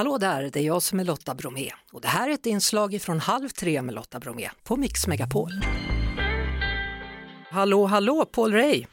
[0.00, 2.98] Hallå där, det är jag som är Lotta Bromé och det här är ett inslag
[3.02, 5.50] från Halv tre med Lotta Bromé på Mix Megapol.
[7.50, 8.84] Hallå, hallå, Paul Ray!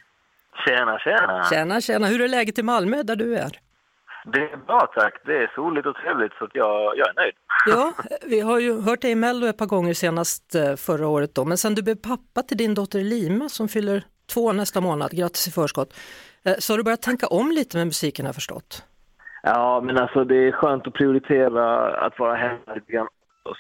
[0.65, 1.47] Tjena, tjena!
[1.49, 2.07] Tjena, tjena!
[2.07, 3.59] Hur är läget i Malmö där du är?
[4.33, 5.13] Det är bra tack.
[5.25, 7.33] Det är soligt och trevligt så jag, jag är nöjd.
[7.65, 7.93] Ja,
[8.25, 11.45] vi har ju hört dig i Mello ett par gånger senast eh, förra året då,
[11.45, 14.03] men sen du blev pappa till din dotter Lima som fyller
[14.33, 15.93] två nästa månad, grattis i förskott,
[16.45, 18.83] eh, så har du börjat tänka om lite med musiken har jag förstått.
[19.43, 23.07] Ja, men alltså det är skönt att prioritera att vara hemma lite grann.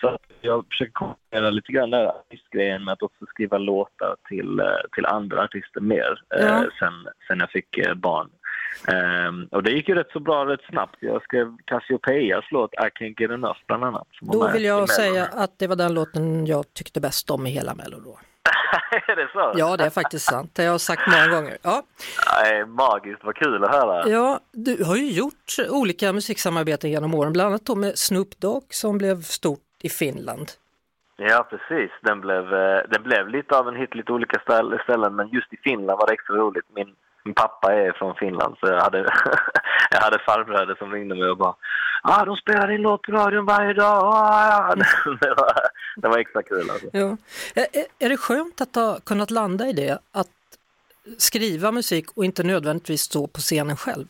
[0.01, 4.65] Så jag försöker kombinera lite grann den artistgrejen med att också skriva låtar till, eh,
[4.95, 6.37] till andra artister mer Ja.
[6.37, 6.93] eh, sen,
[7.27, 8.29] sen jag fick eh, barn.
[8.87, 10.95] Ehm, och det gick ju rätt så bra rätt snabbt.
[10.99, 14.07] Jag skrev Cassiopeias låt I Can't Get Enough bland annat.
[14.21, 17.75] Då vill jag säga att det var den låten jag tyckte bäst om i hela
[17.75, 18.19] Mello då.
[19.07, 19.53] är det så?
[19.55, 21.57] Ja, det är faktiskt sant, det har jag sagt många gånger.
[21.61, 21.83] Ja,
[22.43, 24.09] Nej, magiskt, vad kul att höra.
[24.09, 28.63] ja du har ju gjort olika musiksamarbeten genom åren, bland annat då med Snoop Dogg
[28.69, 30.51] som blev stort i Finland.
[31.17, 31.91] Ja, precis.
[32.01, 35.53] Den blev, eh, den blev lite av en hit, lite olika ställ- ställen, men just
[35.53, 36.65] i Finland var det extra roligt.
[36.75, 36.87] Min,
[37.23, 38.97] min pappa är från Finland, så jag hade,
[39.91, 41.55] jag hade farbröder som ringde mig och bara
[42.03, 44.03] ah, de spelar din låt på radion varje dag.
[44.03, 44.75] Ah,
[45.21, 45.51] det, var,
[46.01, 46.87] det var extra kul alltså.
[46.93, 47.17] Ja.
[47.99, 50.27] Är, det skönt att ha kunnat landa i det, att
[51.17, 54.05] skriva musik och inte nödvändigtvis stå på scenen själv?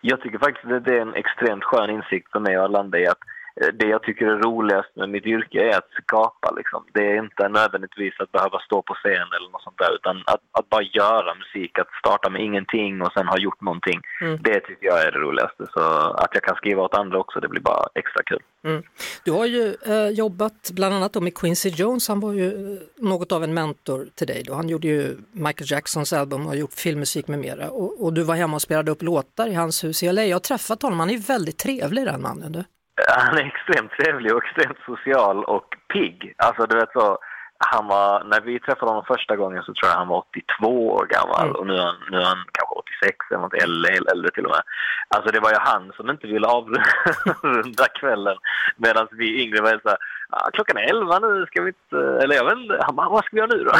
[0.00, 3.06] Jag tycker faktiskt att det är en extremt skön insikt för mig att landa i
[3.06, 3.18] att
[3.54, 6.50] det jag tycker är roligast med mitt yrke är att skapa.
[6.50, 6.84] Liksom.
[6.94, 10.42] Det är inte nödvändigtvis att behöva stå på scen eller något sånt där, utan att,
[10.58, 14.00] att bara göra musik, att starta med ingenting och sen ha gjort någonting.
[14.20, 14.38] Mm.
[14.42, 15.66] Det tycker jag är det roligaste.
[15.74, 15.80] Så
[16.22, 18.42] att jag kan skriva åt andra också, det blir bara extra kul.
[18.64, 18.82] Mm.
[19.24, 23.32] Du har ju eh, jobbat bland annat med Quincy Jones, han var ju eh, något
[23.32, 24.54] av en mentor till dig då.
[24.54, 27.70] Han gjorde ju Michael Jacksons album och gjort filmmusik med mera.
[27.70, 30.24] Och, och du var hemma och spelade upp låtar i hans hus i LA.
[30.24, 32.52] Jag har träffat honom, han är väldigt trevlig den mannen.
[32.52, 32.64] Du.
[33.08, 36.34] Han är extremt trevlig och extremt social och pigg.
[36.36, 37.18] Alltså du vet så,
[37.58, 41.06] han var, när vi träffade honom första gången så tror jag han var 82 år
[41.06, 41.56] gammal Mm.
[41.56, 44.50] och nu är, han, nu är han kanske 86 eller något, eller äldre till och
[44.50, 44.62] med.
[45.08, 48.36] Alltså det var ju han som inte ville avrunda kvällen
[48.76, 49.98] medan vi yngre var så här,
[50.32, 53.24] ah, klockan är 11 nu, ska vi inte, eller jag vet inte, han bara, vad
[53.24, 53.72] ska vi göra nu då?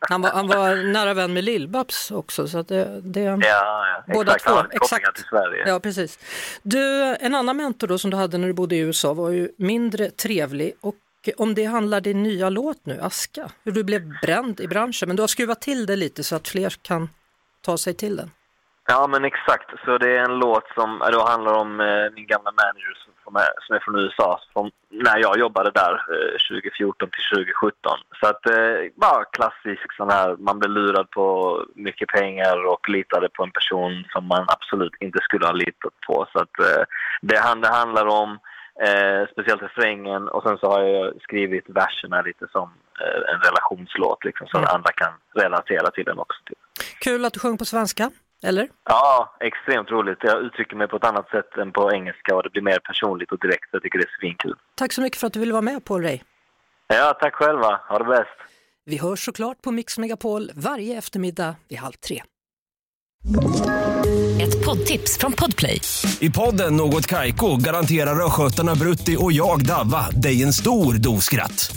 [0.00, 2.48] Han, var, han var nära vän med Lill-Babs också.
[2.48, 4.44] Så att det, det, ja, ja, Båda exakt.
[4.44, 5.14] två, Han exakt.
[5.16, 5.68] till Sverige.
[5.68, 6.18] Ja, precis.
[6.62, 9.48] Du, en annan mentor då som du hade när du bodde i USA var ju
[9.56, 10.94] mindre trevlig och
[11.36, 15.16] om det handlar din nya låt nu, Aska, hur du blev bränd i branschen, men
[15.16, 17.08] du har skruvat till det lite så att fler kan
[17.60, 18.30] ta sig till den.
[18.86, 19.70] Ja, men exakt.
[19.84, 23.50] Så det är en låt som då handlar om eh, min gamla manager som är,
[23.60, 27.98] som är från USA, från när jag jobbade där eh, 2014 till 2017.
[28.20, 31.26] Så att eh, bara klassisk sån här, man blev lurad på
[31.74, 36.26] mycket pengar och litade på en person som man absolut inte skulle ha litat på.
[36.32, 36.82] Så att eh,
[37.22, 38.38] det, det handlar om
[38.80, 42.68] Eh, speciellt refrängen och sen så har jag skrivit verserna lite som
[43.00, 44.74] eh, en relationslåt liksom, så att Mm.
[44.74, 46.40] andra kan relatera till den också.
[47.00, 48.10] Kul att du sjöng på svenska,
[48.44, 48.68] eller?
[48.84, 50.18] Ja, extremt roligt.
[50.22, 53.32] Jag uttrycker mig på ett annat sätt än på engelska och det blir mer personligt
[53.32, 53.68] och direkt.
[53.72, 54.56] Jag tycker det är svinkul.
[54.74, 56.18] Tack så mycket för att du ville vara med Paul Ray.
[56.86, 57.80] Ja, tack själva.
[57.88, 58.38] Ha det bäst.
[58.86, 62.22] Vi hörs såklart på Mix Megapol varje eftermiddag vid halv tre.
[64.42, 65.80] Ett poddtips från Podplay.
[66.20, 71.76] I podden Något Kaiko garanterar östgötarna Brutti och jag, Davva, dig en stor dos skratt.